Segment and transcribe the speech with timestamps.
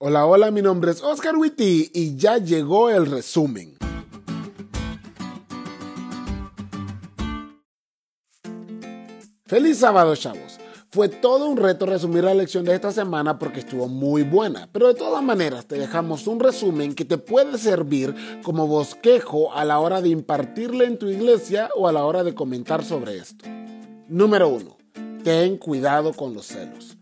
[0.00, 3.76] Hola, hola, mi nombre es Oscar Witty y ya llegó el resumen.
[9.44, 10.60] Feliz sábado, chavos.
[10.92, 14.86] Fue todo un reto resumir la lección de esta semana porque estuvo muy buena, pero
[14.86, 19.80] de todas maneras te dejamos un resumen que te puede servir como bosquejo a la
[19.80, 23.46] hora de impartirle en tu iglesia o a la hora de comentar sobre esto.
[24.06, 24.76] Número 1.
[25.24, 26.97] Ten cuidado con los celos.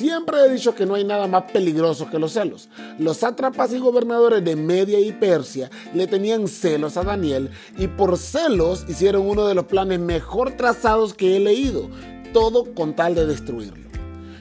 [0.00, 2.70] Siempre he dicho que no hay nada más peligroso que los celos.
[2.98, 8.16] Los sátrapas y gobernadores de Media y Persia le tenían celos a Daniel y por
[8.16, 11.90] celos hicieron uno de los planes mejor trazados que he leído,
[12.32, 13.90] todo con tal de destruirlo.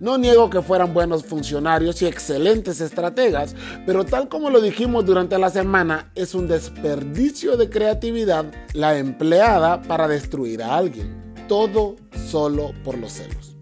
[0.00, 5.38] No niego que fueran buenos funcionarios y excelentes estrategas, pero tal como lo dijimos durante
[5.38, 11.34] la semana, es un desperdicio de creatividad la empleada para destruir a alguien.
[11.46, 11.96] Todo
[12.30, 13.52] solo por los celos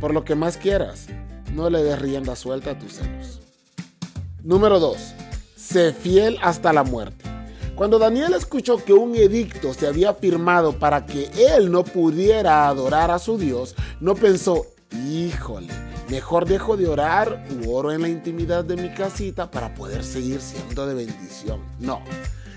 [0.00, 1.06] por lo que más quieras,
[1.54, 3.40] no le des rienda suelta a tus celos.
[4.42, 4.96] Número 2.
[5.56, 7.24] Sé fiel hasta la muerte.
[7.74, 13.10] Cuando Daniel escuchó que un edicto se había firmado para que él no pudiera adorar
[13.12, 14.66] a su Dios, no pensó,
[15.06, 15.68] híjole,
[16.08, 20.40] mejor dejo de orar u oro en la intimidad de mi casita para poder seguir
[20.40, 21.60] siendo de bendición.
[21.78, 22.02] No,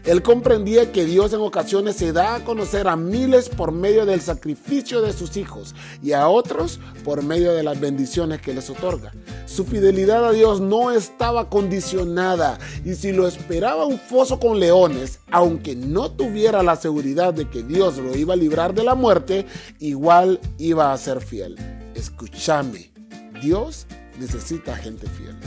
[0.03, 4.21] él comprendía que Dios en ocasiones se da a conocer a miles por medio del
[4.21, 9.11] sacrificio de sus hijos y a otros por medio de las bendiciones que les otorga.
[9.45, 15.19] Su fidelidad a Dios no estaba condicionada y si lo esperaba un foso con leones,
[15.29, 19.45] aunque no tuviera la seguridad de que Dios lo iba a librar de la muerte,
[19.79, 21.55] igual iba a ser fiel.
[21.93, 22.91] Escúchame,
[23.39, 23.85] Dios
[24.19, 25.37] necesita gente fiel.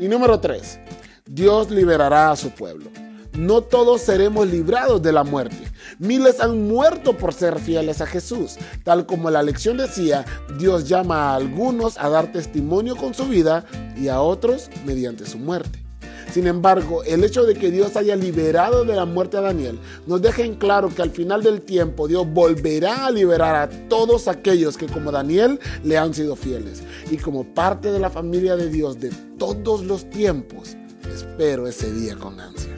[0.00, 0.80] Y número 3,
[1.26, 2.90] Dios liberará a su pueblo
[3.38, 5.56] no todos seremos librados de la muerte.
[5.98, 8.56] Miles han muerto por ser fieles a Jesús.
[8.82, 10.24] Tal como la lección decía,
[10.58, 13.64] Dios llama a algunos a dar testimonio con su vida
[13.96, 15.84] y a otros mediante su muerte.
[16.32, 20.20] Sin embargo, el hecho de que Dios haya liberado de la muerte a Daniel nos
[20.20, 24.76] deja en claro que al final del tiempo Dios volverá a liberar a todos aquellos
[24.76, 26.82] que como Daniel le han sido fieles.
[27.10, 30.76] Y como parte de la familia de Dios de todos los tiempos,
[31.10, 32.77] espero ese día con ansias.